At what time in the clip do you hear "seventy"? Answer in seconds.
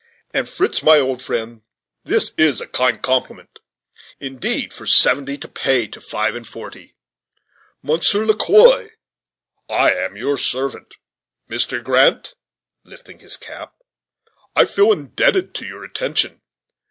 4.87-5.37